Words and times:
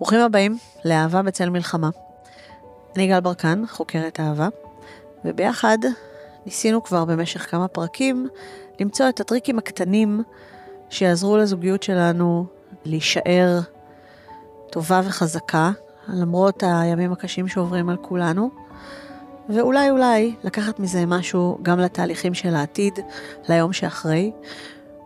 ברוכים 0.00 0.20
הבאים 0.20 0.58
לאהבה 0.84 1.22
בצל 1.22 1.50
מלחמה. 1.50 1.90
אני 2.96 3.06
גל 3.06 3.20
ברקן, 3.20 3.62
חוקרת 3.68 4.20
אהבה, 4.20 4.48
וביחד 5.24 5.78
ניסינו 6.46 6.82
כבר 6.82 7.04
במשך 7.04 7.50
כמה 7.50 7.68
פרקים 7.68 8.28
למצוא 8.80 9.08
את 9.08 9.20
הטריקים 9.20 9.58
הקטנים 9.58 10.22
שיעזרו 10.90 11.36
לזוגיות 11.36 11.82
שלנו 11.82 12.46
להישאר 12.84 13.60
טובה 14.70 15.00
וחזקה, 15.04 15.70
למרות 16.08 16.62
הימים 16.66 17.12
הקשים 17.12 17.48
שעוברים 17.48 17.88
על 17.88 17.96
כולנו, 17.96 18.50
ואולי 19.48 19.90
אולי 19.90 20.34
לקחת 20.44 20.80
מזה 20.80 21.06
משהו 21.06 21.58
גם 21.62 21.78
לתהליכים 21.78 22.34
של 22.34 22.54
העתיד, 22.54 22.98
ליום 23.48 23.72
שאחרי, 23.72 24.32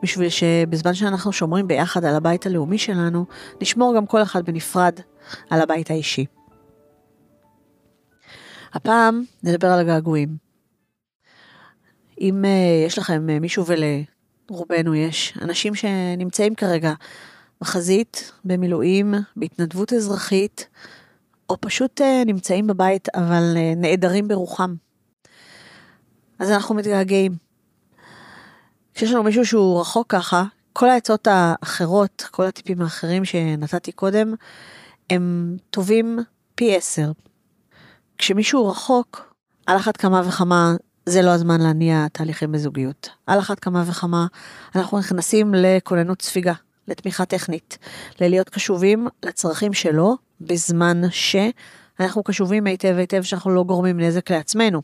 בשביל 0.04 0.28
שבזמן 0.28 0.94
שאנחנו 0.94 1.32
שומרים 1.32 1.68
ביחד 1.68 2.04
על 2.04 2.14
הבית 2.14 2.46
הלאומי 2.46 2.78
שלנו, 2.78 3.26
נשמור 3.62 3.96
גם 3.96 4.06
כל 4.06 4.22
אחד 4.22 4.44
בנפרד 4.44 5.00
על 5.50 5.60
הבית 5.60 5.90
האישי. 5.90 6.26
הפעם 8.72 9.22
נדבר 9.42 9.68
על 9.68 9.78
הגעגועים. 9.80 10.36
אם 12.20 12.44
uh, 12.44 12.86
יש 12.86 12.98
לכם 12.98 13.26
uh, 13.28 13.40
מישהו 13.40 13.64
ולרובנו 13.66 14.94
יש 14.94 15.38
אנשים 15.42 15.74
שנמצאים 15.74 16.54
כרגע 16.54 16.92
בחזית, 17.60 18.32
במילואים, 18.44 19.14
בהתנדבות 19.36 19.92
אזרחית, 19.92 20.68
או 21.48 21.60
פשוט 21.60 22.00
uh, 22.00 22.04
נמצאים 22.26 22.66
בבית 22.66 23.08
אבל 23.14 23.56
נעדרים 23.76 24.28
ברוחם. 24.28 24.74
אז 26.38 26.50
אנחנו 26.50 26.74
מתגעגעים. 26.74 27.43
כשיש 28.94 29.10
לנו 29.10 29.22
מישהו 29.22 29.46
שהוא 29.46 29.80
רחוק 29.80 30.06
ככה, 30.10 30.44
כל 30.72 30.90
העצות 30.90 31.28
האחרות, 31.30 32.28
כל 32.30 32.46
הטיפים 32.46 32.82
האחרים 32.82 33.24
שנתתי 33.24 33.92
קודם, 33.92 34.34
הם 35.10 35.56
טובים 35.70 36.18
פי 36.54 36.76
עשר. 36.76 37.12
כשמישהו 38.18 38.68
רחוק, 38.68 39.34
על 39.66 39.76
אחת 39.76 39.96
כמה 39.96 40.22
וכמה 40.28 40.74
זה 41.06 41.22
לא 41.22 41.30
הזמן 41.30 41.60
להניע 41.60 42.06
תהליכים 42.12 42.52
בזוגיות. 42.52 43.08
על 43.26 43.38
אחת 43.38 43.60
כמה 43.60 43.84
וכמה 43.86 44.26
אנחנו 44.74 44.98
נכנסים 44.98 45.54
לכוננות 45.54 46.22
ספיגה, 46.22 46.52
לתמיכה 46.88 47.24
טכנית, 47.24 47.78
ללהיות 48.20 48.48
קשובים 48.48 49.08
לצרכים 49.22 49.72
שלו, 49.72 50.16
בזמן 50.40 51.00
שאנחנו 51.10 52.22
קשובים 52.22 52.66
היטב 52.66 52.94
היטב 52.98 53.22
שאנחנו 53.22 53.50
לא 53.50 53.64
גורמים 53.64 54.00
נזק 54.00 54.30
לעצמנו. 54.30 54.82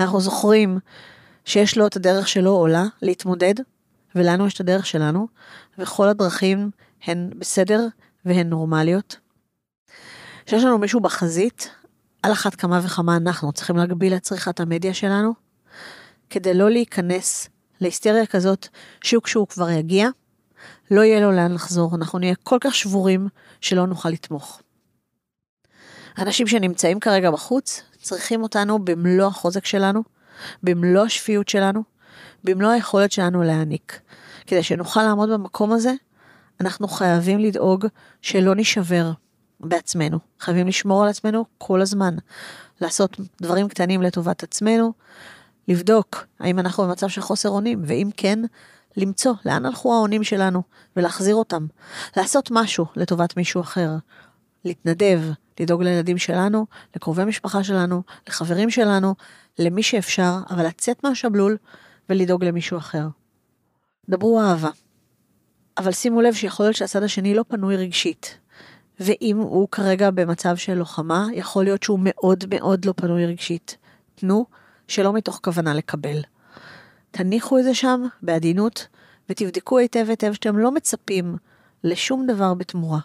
אנחנו 0.00 0.20
זוכרים 0.20 0.78
שיש 1.44 1.78
לו 1.78 1.86
את 1.86 1.96
הדרך 1.96 2.28
שלו 2.28 2.50
או 2.50 2.66
לה 2.66 2.84
להתמודד, 3.02 3.54
ולנו 4.14 4.46
יש 4.46 4.54
את 4.54 4.60
הדרך 4.60 4.86
שלנו, 4.86 5.28
וכל 5.78 6.08
הדרכים 6.08 6.70
הן 7.04 7.30
בסדר 7.38 7.86
והן 8.24 8.48
נורמליות. 8.48 9.16
כשיש 10.46 10.64
לנו 10.64 10.78
מישהו 10.78 11.00
בחזית, 11.00 11.70
על 12.22 12.32
אחת 12.32 12.54
כמה 12.54 12.80
וכמה 12.84 13.16
אנחנו 13.16 13.52
צריכים 13.52 13.76
להגביל 13.76 14.14
את 14.14 14.22
צריכת 14.22 14.60
המדיה 14.60 14.94
שלנו, 14.94 15.32
כדי 16.30 16.54
לא 16.54 16.70
להיכנס 16.70 17.48
להיסטריה 17.80 18.26
כזאת 18.26 18.68
שהוא 19.04 19.22
כשהוא 19.22 19.48
כבר 19.48 19.70
יגיע, 19.70 20.08
לא 20.90 21.00
יהיה 21.00 21.20
לו 21.20 21.32
לאן 21.32 21.52
לחזור, 21.52 21.94
אנחנו 21.94 22.18
נהיה 22.18 22.34
כל 22.42 22.58
כך 22.60 22.74
שבורים 22.74 23.28
שלא 23.60 23.86
נוכל 23.86 24.08
לתמוך. 24.08 24.62
אנשים 26.18 26.46
שנמצאים 26.46 27.00
כרגע 27.00 27.30
בחוץ 27.30 27.82
צריכים 28.02 28.42
אותנו 28.42 28.84
במלוא 28.84 29.26
החוזק 29.26 29.64
שלנו, 29.64 30.02
במלוא 30.62 31.04
השפיות 31.04 31.48
שלנו, 31.48 31.82
במלוא 32.44 32.70
היכולת 32.70 33.12
שלנו 33.12 33.42
להעניק. 33.42 34.00
כדי 34.46 34.62
שנוכל 34.62 35.02
לעמוד 35.02 35.30
במקום 35.30 35.72
הזה, 35.72 35.92
אנחנו 36.60 36.88
חייבים 36.88 37.38
לדאוג 37.38 37.86
שלא 38.22 38.54
נשבר 38.54 39.12
בעצמנו. 39.60 40.18
חייבים 40.40 40.68
לשמור 40.68 41.02
על 41.02 41.08
עצמנו 41.08 41.44
כל 41.58 41.80
הזמן. 41.80 42.16
לעשות 42.80 43.16
דברים 43.42 43.68
קטנים 43.68 44.02
לטובת 44.02 44.42
עצמנו, 44.42 44.92
לבדוק 45.68 46.26
האם 46.40 46.58
אנחנו 46.58 46.84
במצב 46.84 47.08
של 47.08 47.20
חוסר 47.20 47.48
אונים, 47.48 47.82
ואם 47.86 48.10
כן, 48.16 48.38
למצוא 48.96 49.32
לאן 49.44 49.66
הלכו 49.66 49.94
האונים 49.94 50.24
שלנו 50.24 50.62
ולהחזיר 50.96 51.34
אותם. 51.34 51.66
לעשות 52.16 52.48
משהו 52.50 52.86
לטובת 52.96 53.36
מישהו 53.36 53.60
אחר. 53.60 53.90
להתנדב, 54.64 55.20
לדאוג 55.60 55.82
לילדים 55.82 56.18
שלנו, 56.18 56.66
לקרובי 56.96 57.24
משפחה 57.24 57.64
שלנו, 57.64 58.02
לחברים 58.28 58.70
שלנו, 58.70 59.14
למי 59.58 59.82
שאפשר, 59.82 60.38
אבל 60.50 60.66
לצאת 60.66 61.04
מהשבלול 61.04 61.56
ולדאוג 62.08 62.44
למישהו 62.44 62.78
אחר. 62.78 63.06
דברו 64.08 64.40
אהבה. 64.40 64.70
אבל 65.78 65.92
שימו 65.92 66.20
לב 66.20 66.34
שיכול 66.34 66.66
להיות 66.66 66.76
שהצד 66.76 67.02
השני 67.02 67.34
לא 67.34 67.44
פנוי 67.48 67.76
רגשית. 67.76 68.38
ואם 69.00 69.36
הוא 69.38 69.68
כרגע 69.68 70.10
במצב 70.10 70.56
של 70.56 70.74
לוחמה, 70.74 71.26
יכול 71.32 71.64
להיות 71.64 71.82
שהוא 71.82 71.98
מאוד 72.02 72.44
מאוד 72.50 72.84
לא 72.84 72.92
פנוי 72.96 73.26
רגשית. 73.26 73.76
תנו, 74.14 74.46
שלא 74.88 75.12
מתוך 75.12 75.40
כוונה 75.44 75.74
לקבל. 75.74 76.20
תניחו 77.10 77.58
את 77.58 77.64
זה 77.64 77.74
שם 77.74 78.02
בעדינות, 78.22 78.86
ותבדקו 79.28 79.78
היטב 79.78 80.06
היטב 80.08 80.32
שאתם 80.32 80.58
לא 80.58 80.70
מצפים 80.70 81.36
לשום 81.84 82.26
דבר 82.26 82.54
בתמורה. 82.54 82.98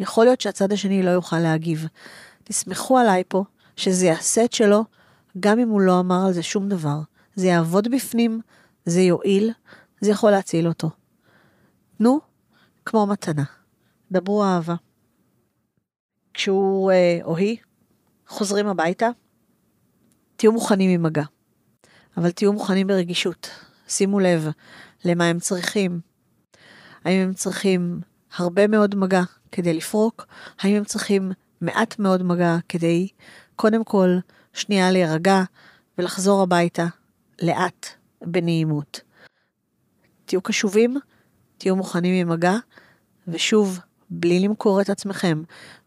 יכול 0.00 0.24
להיות 0.24 0.40
שהצד 0.40 0.72
השני 0.72 1.02
לא 1.02 1.10
יוכל 1.10 1.38
להגיב. 1.38 1.86
תסמכו 2.44 2.98
עליי 2.98 3.22
פה, 3.28 3.44
שזה 3.76 4.06
יעשה 4.06 4.44
את 4.44 4.52
שלו, 4.52 4.84
גם 5.40 5.58
אם 5.58 5.68
הוא 5.68 5.80
לא 5.80 6.00
אמר 6.00 6.26
על 6.26 6.32
זה 6.32 6.42
שום 6.42 6.68
דבר. 6.68 6.98
זה 7.34 7.46
יעבוד 7.46 7.88
בפנים, 7.88 8.40
זה 8.84 9.00
יועיל, 9.00 9.52
זה 10.00 10.10
יכול 10.10 10.30
להציל 10.30 10.68
אותו. 10.68 10.90
תנו, 11.98 12.20
כמו 12.84 13.06
מתנה. 13.06 13.44
דברו 14.12 14.44
אהבה. 14.44 14.74
כשהוא 16.34 16.90
אה, 16.90 17.18
או 17.24 17.36
היא 17.36 17.56
חוזרים 18.28 18.66
הביתה, 18.66 19.08
תהיו 20.36 20.52
מוכנים 20.52 20.90
עם 20.90 21.02
מגע. 21.02 21.24
אבל 22.16 22.30
תהיו 22.30 22.52
מוכנים 22.52 22.86
ברגישות. 22.86 23.50
שימו 23.88 24.20
לב 24.20 24.48
למה 25.04 25.24
הם 25.24 25.38
צריכים. 25.38 26.00
האם 27.04 27.20
הם 27.20 27.34
צריכים 27.34 28.00
הרבה 28.36 28.66
מאוד 28.66 28.94
מגע 28.94 29.22
כדי 29.52 29.74
לפרוק? 29.74 30.26
האם 30.60 30.76
הם 30.76 30.84
צריכים 30.84 31.32
מעט 31.60 31.98
מאוד 31.98 32.22
מגע 32.22 32.56
כדי, 32.68 33.08
קודם 33.56 33.84
כל, 33.84 34.18
שנייה 34.52 34.90
להירגע 34.90 35.42
ולחזור 35.98 36.42
הביתה 36.42 36.86
לאט, 37.42 37.86
בנעימות. 38.22 39.00
תהיו 40.24 40.40
קשובים, 40.40 40.96
תהיו 41.58 41.76
מוכנים 41.76 42.20
עם 42.20 42.32
מגע, 42.32 42.54
ושוב, 43.28 43.80
בלי 44.10 44.40
למכור 44.40 44.80
את 44.80 44.90
עצמכם, 44.90 45.42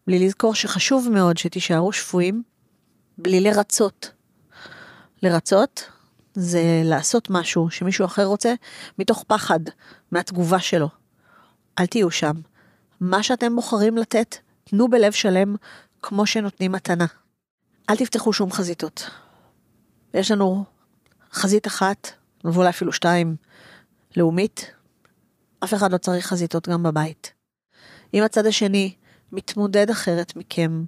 בלי 0.06 0.26
לזכור 0.26 0.54
שחשוב 0.54 1.08
מאוד 1.12 1.38
שתישארו 1.38 1.92
שפויים, 1.92 2.42
בלי 3.18 3.40
לרצות. 3.40 4.12
לרצות 5.22 5.90
זה 6.34 6.82
לעשות 6.84 7.30
משהו 7.30 7.70
שמישהו 7.70 8.04
אחר 8.04 8.24
רוצה 8.24 8.54
מתוך 8.98 9.24
פחד 9.26 9.60
מהתגובה 10.12 10.58
שלו. 10.58 10.88
אל 11.78 11.86
תהיו 11.86 12.10
שם. 12.10 12.34
מה 13.00 13.22
שאתם 13.22 13.56
בוחרים 13.56 13.96
לתת, 13.96 14.36
תנו 14.64 14.88
בלב 14.88 15.12
שלם 15.12 15.56
כמו 16.02 16.26
שנותנים 16.26 16.72
מתנה. 16.72 17.06
אל 17.90 17.96
תפתחו 17.96 18.32
שום 18.32 18.52
חזיתות. 18.52 19.10
יש 20.14 20.30
לנו 20.30 20.64
חזית 21.32 21.66
אחת, 21.66 22.10
ואולי 22.44 22.68
אפילו 22.68 22.92
שתיים, 22.92 23.36
לאומית. 24.16 24.70
אף 25.64 25.74
אחד 25.74 25.92
לא 25.92 25.98
צריך 25.98 26.26
חזיתות 26.26 26.68
גם 26.68 26.82
בבית. 26.82 27.32
אם 28.14 28.22
הצד 28.22 28.46
השני 28.46 28.94
מתמודד 29.32 29.90
אחרת 29.90 30.36
מכם, 30.36 30.84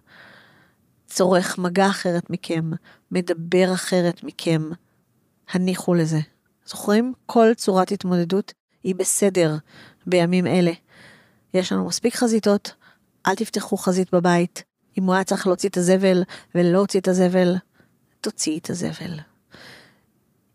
צורך 1.06 1.58
מגע 1.58 1.86
אחרת 1.86 2.30
מכם, 2.30 2.70
מדבר 3.10 3.74
אחרת 3.74 4.24
מכם, 4.24 4.70
הניחו 5.50 5.94
לזה. 5.94 6.18
זוכרים? 6.66 7.12
כל 7.26 7.54
צורת 7.56 7.92
התמודדות 7.92 8.52
היא 8.82 8.94
בסדר 8.94 9.56
בימים 10.06 10.46
אלה. 10.46 10.72
יש 11.54 11.72
לנו 11.72 11.86
מספיק 11.86 12.14
חזיתות, 12.14 12.74
אל 13.26 13.34
תפתחו 13.34 13.76
חזית 13.76 14.14
בבית. 14.14 14.64
אם 14.98 15.04
הוא 15.04 15.14
היה 15.14 15.24
צריך 15.24 15.46
להוציא 15.46 15.68
את 15.68 15.76
הזבל 15.76 16.22
ולא 16.54 16.78
הוציא 16.78 17.00
את 17.00 17.08
הזבל, 17.08 17.56
תוציאי 18.20 18.58
את 18.58 18.70
הזבל. 18.70 19.18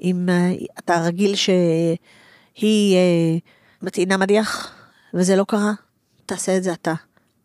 אם 0.02 0.30
uh, 0.30 0.66
אתה 0.80 1.02
רגיל 1.02 1.36
שהיא 1.36 2.96
uh, 2.96 3.42
מטעינה 3.82 4.18
מדיח 4.18 4.76
וזה 5.14 5.36
לא 5.36 5.46
קרה, 5.48 5.72
תעשה 6.26 6.58
את 6.58 6.64
זה 6.64 6.74
אתה. 6.74 6.94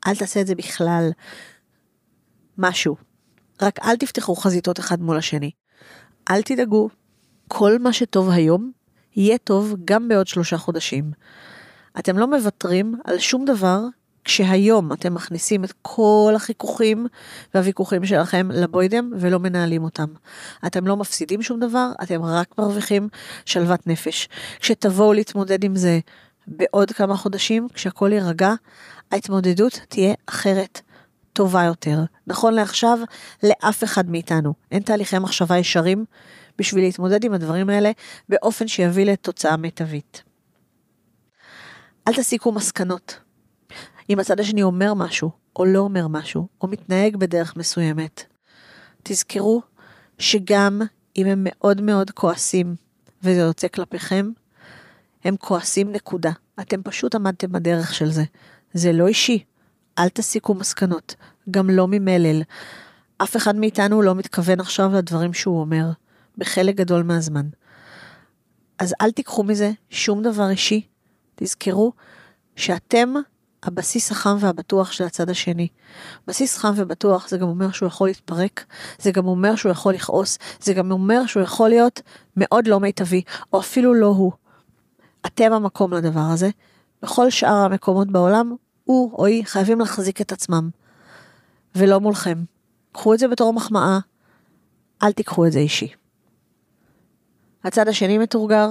אל 0.07 0.17
תעשה 0.17 0.41
את 0.41 0.47
זה 0.47 0.55
בכלל. 0.55 1.11
משהו. 2.59 2.97
רק 3.63 3.79
אל 3.85 3.97
תפתחו 3.97 4.35
חזיתות 4.35 4.81
אחד 4.81 5.03
מול 5.03 5.17
השני. 5.17 5.51
אל 6.31 6.43
תדאגו, 6.43 6.89
כל 7.49 7.79
מה 7.79 7.93
שטוב 7.93 8.31
היום, 8.31 8.73
יהיה 9.17 9.39
טוב 9.39 9.75
גם 9.85 10.09
בעוד 10.09 10.27
שלושה 10.27 10.59
חודשים. 10.59 11.13
אתם 11.99 12.19
לא 12.19 12.27
מוותרים 12.27 12.95
על 13.05 13.19
שום 13.19 13.45
דבר 13.45 13.81
כשהיום 14.25 14.93
אתם 14.93 15.15
מכניסים 15.15 15.65
את 15.65 15.73
כל 15.83 16.33
החיכוכים 16.37 17.07
והוויכוחים 17.55 18.07
שלכם 18.07 18.49
לבוידם 18.51 19.11
ולא 19.19 19.39
מנהלים 19.39 19.85
אותם. 19.85 20.07
אתם 20.67 20.87
לא 20.87 20.97
מפסידים 20.97 21.43
שום 21.43 21.61
דבר, 21.61 21.91
אתם 22.03 22.23
רק 22.23 22.59
מרוויחים 22.59 23.09
שלוות 23.45 23.87
נפש. 23.87 24.29
כשתבואו 24.61 25.13
להתמודד 25.13 25.65
עם 25.65 25.77
זה 25.77 26.01
בעוד 26.47 26.91
כמה 26.91 27.17
חודשים, 27.17 27.69
כשהכול 27.75 28.13
יירגע, 28.13 28.53
ההתמודדות 29.13 29.81
תהיה 29.89 30.15
אחרת, 30.27 30.81
טובה 31.33 31.63
יותר. 31.63 31.99
נכון 32.27 32.55
לעכשיו, 32.55 32.99
לאף 33.43 33.85
אחד 33.85 34.11
מאיתנו 34.11 34.55
אין 34.71 34.83
תהליכי 34.83 35.19
מחשבה 35.19 35.59
ישרים 35.59 36.05
בשביל 36.59 36.85
להתמודד 36.85 37.25
עם 37.25 37.33
הדברים 37.33 37.71
האלה 37.71 37.91
באופן 38.29 38.69
שיביא 38.69 39.07
לתוצאה 39.07 39.57
מיטבית. 39.57 40.32
אל 42.09 42.15
תסיקו 42.15 42.53
מסקנות. 42.53 43.21
אם 44.11 44.19
הצד 44.19 44.41
השני 44.41 44.63
אומר 44.63 44.95
משהו, 44.95 45.31
או 45.57 45.65
לא 45.65 45.79
אומר 45.79 46.09
משהו, 46.09 46.49
או 46.61 46.69
מתנהג 46.69 47.17
בדרך 47.17 47.57
מסוימת, 47.57 48.25
תזכרו 49.03 49.63
שגם 50.19 50.83
אם 51.17 51.27
הם 51.27 51.47
מאוד 51.51 51.81
מאוד 51.81 52.11
כועסים 52.11 52.77
וזה 53.23 53.41
יוצא 53.41 53.69
כלפיכם, 53.69 54.31
הם 55.25 55.37
כועסים 55.37 55.93
נקודה. 55.93 56.33
אתם 56.61 56.83
פשוט 56.83 57.15
עמדתם 57.15 57.53
בדרך 57.53 57.95
של 57.95 58.11
זה. 58.11 58.25
זה 58.75 58.93
לא 58.93 59.07
אישי. 59.07 59.45
אל 59.99 60.09
תסיקו 60.09 60.55
מסקנות. 60.55 61.15
גם 61.51 61.71
לא 61.71 61.89
ממלל. 61.89 62.43
אף 63.19 63.37
אחד 63.37 63.57
מאיתנו 63.57 64.03
לא 64.03 64.15
מתכוון 64.15 64.61
עכשיו 64.61 64.93
לדברים 64.95 65.33
שהוא 65.33 65.61
אומר, 65.61 65.91
בחלק 66.39 66.75
גדול 66.75 67.03
מהזמן. 67.03 67.49
אז 68.79 68.95
אל 69.01 69.11
תיקחו 69.11 69.45
מזה 69.45 69.71
שום 69.91 70.23
דבר 70.23 70.51
אישי. 70.51 70.87
תזכרו 71.35 71.93
שאתם 72.57 73.15
הבסיס 73.63 74.11
החם 74.11 74.37
והבטוח 74.41 74.93
של 74.93 75.05
הצד 75.05 75.31
השני. 75.31 75.69
בסיס 76.27 76.59
חם 76.59 76.73
ובטוח 76.77 77.29
זה 77.29 77.39
גם 77.39 77.49
אומר 77.49 77.73
שהוא 77.73 77.87
יכול 77.87 78.09
להתפרק, 78.09 78.65
זה 78.99 79.11
גם 79.11 79.27
אומר 79.27 79.57
שהוא 79.57 79.73
יכול 79.73 79.95
לכעוס, 79.95 80.39
זה 80.61 80.73
גם 80.73 80.91
אומר 80.91 81.27
שהוא 81.27 81.43
יכול 81.43 81.69
להיות 81.69 82.01
מאוד 82.37 82.67
לא 82.67 82.81
מיטבי, 82.81 83.23
או 83.53 83.61
אפילו 83.61 83.95
לא 83.95 84.07
הוא. 84.07 84.33
אתם 85.27 85.53
המקום 85.53 85.93
לדבר 85.93 86.21
הזה. 86.21 86.51
בכל 87.03 87.31
שאר 87.31 87.55
המקומות 87.55 88.09
בעולם, 88.09 88.57
הוא 88.85 89.13
או 89.13 89.27
היא 89.27 89.45
חייבים 89.45 89.81
להחזיק 89.81 90.21
את 90.21 90.33
עצמם. 90.33 90.71
ולא 91.75 92.01
מולכם. 92.01 92.39
קחו 92.93 93.15
את 93.15 93.19
זה 93.19 93.29
בתור 93.29 93.53
מחמאה, 93.53 93.99
אל 95.03 95.13
תיקחו 95.13 95.47
את 95.47 95.53
זה 95.53 95.59
אישי. 95.59 95.93
הצד 97.65 97.89
השני 97.89 98.19
מתורגר, 98.19 98.69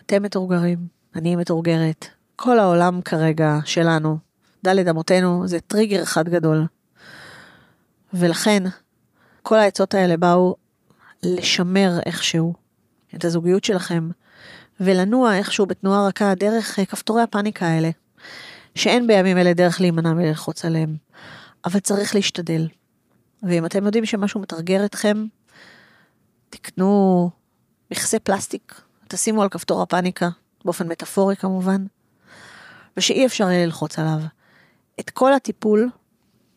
אתם 0.00 0.22
מתורגרים, 0.22 0.78
אני 1.16 1.36
מתורגרת. 1.36 2.06
כל 2.36 2.58
העולם 2.58 3.00
כרגע 3.02 3.58
שלנו, 3.64 4.18
דלת 4.64 4.88
אמותינו, 4.88 5.48
זה 5.48 5.60
טריגר 5.60 6.02
אחד 6.02 6.28
גדול. 6.28 6.66
ולכן, 8.14 8.62
כל 9.42 9.56
העצות 9.56 9.94
האלה 9.94 10.16
באו 10.16 10.56
לשמר 11.22 11.98
איכשהו 12.06 12.54
את 13.14 13.24
הזוגיות 13.24 13.64
שלכם, 13.64 14.10
ולנוע 14.80 15.36
איכשהו 15.36 15.66
בתנועה 15.66 16.06
רכה 16.06 16.34
דרך 16.34 16.78
אה, 16.78 16.84
כפתורי 16.84 17.22
הפאניקה 17.22 17.66
האלה, 17.66 17.90
שאין 18.74 19.06
בימים 19.06 19.38
אלה 19.38 19.52
דרך 19.52 19.80
להימנע 19.80 20.12
מללחוץ 20.12 20.64
עליהם, 20.64 20.96
אבל 21.64 21.80
צריך 21.80 22.14
להשתדל. 22.14 22.68
ואם 23.42 23.66
אתם 23.66 23.86
יודעים 23.86 24.06
שמשהו 24.06 24.40
מתרגר 24.40 24.84
אתכם, 24.84 25.26
תקנו 26.50 27.30
מכסה 27.90 28.18
פלסטיק, 28.18 28.80
תשימו 29.08 29.42
על 29.42 29.48
כפתור 29.48 29.82
הפאניקה, 29.82 30.28
באופן 30.64 30.88
מטאפורי 30.88 31.36
כמובן, 31.36 31.86
ושאי 32.96 33.26
אפשר 33.26 33.50
יהיה 33.50 33.66
ללחוץ 33.66 33.98
עליו. 33.98 34.18
את 35.00 35.10
כל 35.10 35.32
הטיפול 35.32 35.90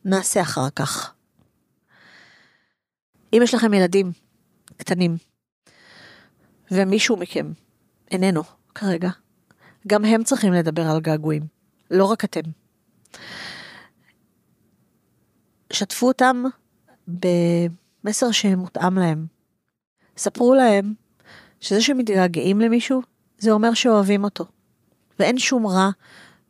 נעשה 0.06 0.42
אחר 0.42 0.70
כך. 0.70 1.14
אם 3.34 3.40
יש 3.44 3.54
לכם 3.54 3.74
ילדים 3.74 4.12
קטנים, 4.78 5.18
ומישהו 6.72 7.18
מכם 7.18 7.52
איננו 8.12 8.42
כרגע, 8.76 9.10
גם 9.88 10.06
הם 10.06 10.24
צריכים 10.24 10.54
לדבר 10.54 10.88
על 10.88 11.02
געגועים, 11.02 11.44
לא 11.92 12.06
רק 12.06 12.26
אתם. 12.26 12.42
שתפו 15.74 16.08
אותם 16.08 16.44
במסר 17.08 18.32
שמותאם 18.32 18.98
להם. 18.98 19.26
ספרו 20.18 20.54
להם 20.54 20.94
שזה 21.60 21.82
שמתגעגעים 21.82 22.62
למישהו, 22.62 23.02
זה 23.44 23.52
אומר 23.52 23.74
שאוהבים 23.74 24.24
אותו. 24.24 24.46
ואין 25.20 25.38
שום 25.38 25.68
רע 25.68 25.90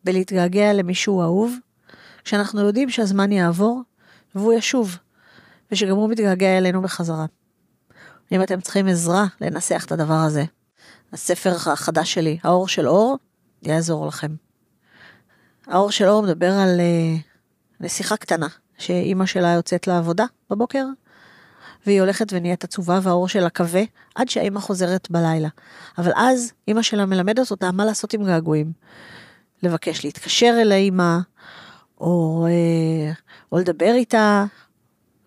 בלהתגעגע 0.03 0.73
למישהו 0.73 1.21
אהוב, 1.21 1.55
כשאנחנו 2.23 2.61
יודעים 2.61 2.89
שהזמן 2.89 3.31
יעבור 3.31 3.81
והוא 4.35 4.53
ישוב, 4.53 4.97
ושגם 5.71 5.95
הוא 5.95 6.09
מתגעגע 6.09 6.57
אלינו 6.57 6.81
בחזרה. 6.81 7.25
אם 8.31 8.43
אתם 8.43 8.61
צריכים 8.61 8.87
עזרה 8.87 9.25
לנסח 9.41 9.83
את 9.85 9.91
הדבר 9.91 10.13
הזה, 10.13 10.43
הספר 11.13 11.55
החדש 11.55 12.13
שלי, 12.13 12.37
האור 12.43 12.67
של 12.67 12.87
אור, 12.87 13.17
יעזור 13.63 14.07
לכם. 14.07 14.35
האור 15.67 15.91
של 15.91 16.05
אור 16.05 16.23
מדבר 16.23 16.51
על 16.51 16.79
uh, 16.79 17.21
נסיכה 17.79 18.17
קטנה, 18.17 18.47
שאימא 18.77 19.25
שלה 19.25 19.49
יוצאת 19.49 19.87
לעבודה 19.87 20.25
בבוקר, 20.49 20.85
והיא 21.85 22.01
הולכת 22.01 22.33
ונהיית 22.33 22.63
עצובה 22.63 22.99
והאור 23.03 23.27
שלה 23.27 23.49
כבה, 23.49 23.81
עד 24.15 24.29
שהאימא 24.29 24.59
חוזרת 24.59 25.11
בלילה. 25.11 25.49
אבל 25.97 26.11
אז 26.15 26.51
אימא 26.67 26.81
שלה 26.81 27.05
מלמדת 27.05 27.51
אותה 27.51 27.71
מה 27.71 27.85
לעשות 27.85 28.13
עם 28.13 28.23
געגועים. 28.23 28.71
לבקש 29.63 30.05
להתקשר 30.05 30.57
אל 30.61 30.71
האימא, 30.71 31.17
או, 32.01 32.45
אה, 32.47 33.13
או 33.51 33.57
לדבר 33.57 33.93
איתה, 33.93 34.45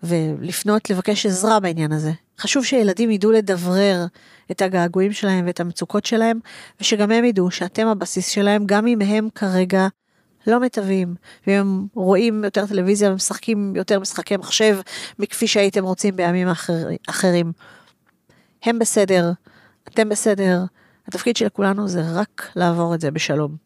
ולפנות 0.03 0.91
לבקש 0.91 1.27
עזרה 1.27 1.61
בעניין 1.61 1.93
הזה. 1.93 2.13
חשוב 2.39 2.65
שילדים 2.65 3.11
ידעו 3.11 3.33
לדברר 3.33 4.07
את 4.51 4.63
הגעגועים 4.63 5.13
שלהם 5.13 5.47
ואת 5.47 5.61
המצוקות 5.61 6.07
שלהם, 6.07 6.39
ושגם 6.81 7.11
הם 7.11 7.25
ידעו 7.25 7.51
שאתם 7.51 7.87
הבסיס 7.87 8.29
שלהם, 8.29 8.63
גם 8.67 8.87
אם 8.87 9.01
הם 9.01 9.29
כרגע 9.35 9.87
לא 10.47 10.61
מתהווים, 10.61 11.15
ואם 11.47 11.55
הם 11.55 11.87
רואים 11.95 12.45
יותר 12.45 12.67
טלוויזיה 12.67 13.13
ומשחקים 13.13 13.77
יותר 13.77 14.01
משחקי 14.01 14.37
מחשב 14.37 14.79
מכפי 15.19 15.47
שהייתם 15.47 15.85
רוצים 15.85 16.17
בימים 16.17 16.49
אחר, 16.49 16.89
אחרים. 17.09 17.53
הם 18.63 18.79
בסדר, 18.79 19.33
אתם 19.89 20.09
בסדר, 20.09 20.65
התפקיד 21.09 21.37
של 21.37 21.49
כולנו 21.49 21.89
זה 21.89 22.03
רק 22.15 22.51
לעבור 22.57 22.95
את 22.95 23.01
זה 23.01 23.11
בשלום. 23.11 23.57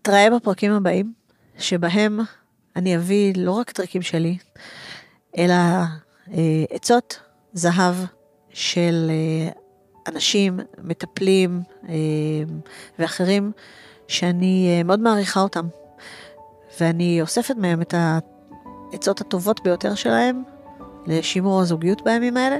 נתראה 0.00 0.30
בפרקים 0.30 0.72
הבאים, 0.72 1.12
שבהם 1.58 2.20
אני 2.76 2.96
אביא 2.96 3.32
לא 3.36 3.50
רק 3.52 3.70
טריקים 3.70 4.02
שלי, 4.02 4.38
אלא 5.38 5.54
אה, 6.32 6.64
עצות 6.70 7.20
זהב 7.52 7.94
של 8.50 9.10
אה, 9.10 9.52
אנשים, 10.06 10.60
מטפלים 10.82 11.62
אה, 11.88 11.94
ואחרים, 12.98 13.52
שאני 14.08 14.74
אה, 14.78 14.82
מאוד 14.82 15.00
מעריכה 15.00 15.40
אותם. 15.40 15.66
ואני 16.80 17.20
אוספת 17.20 17.54
מהם 17.56 17.82
את 17.82 17.94
העצות 18.92 19.20
הטובות 19.20 19.62
ביותר 19.64 19.94
שלהם 19.94 20.42
לשימור 21.06 21.60
הזוגיות 21.60 22.04
בימים 22.04 22.36
האלה, 22.36 22.56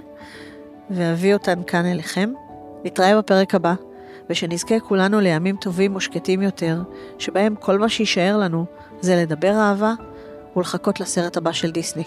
ואביא 0.90 1.34
אותן 1.34 1.62
כאן 1.66 1.86
אליכם. 1.86 2.32
נתראה 2.84 3.18
בפרק 3.18 3.54
הבא, 3.54 3.74
ושנזכה 4.30 4.80
כולנו 4.80 5.20
לימים 5.20 5.56
טובים 5.56 5.96
ושקטים 5.96 6.42
יותר, 6.42 6.82
שבהם 7.18 7.54
כל 7.60 7.78
מה 7.78 7.88
שיישאר 7.88 8.36
לנו 8.36 8.64
זה 9.00 9.16
לדבר 9.16 9.52
אהבה 9.52 9.92
ולחכות 10.56 11.00
לסרט 11.00 11.36
הבא 11.36 11.52
של 11.52 11.70
דיסני. 11.70 12.04